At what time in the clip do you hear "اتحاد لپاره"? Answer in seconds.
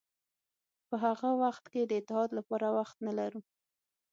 1.99-2.67